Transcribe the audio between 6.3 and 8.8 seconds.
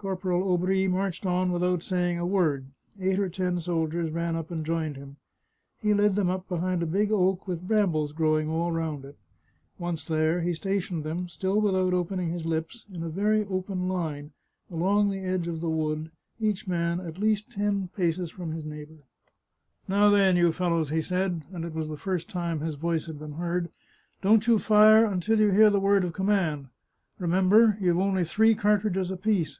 up behind a big oak with brambles growing all